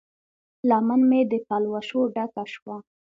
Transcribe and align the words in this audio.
لمن 0.69 1.01
مې 1.09 1.21
د 1.31 1.33
پلوشو 1.47 2.01
ډکه 2.15 2.43
شوه 2.53 2.77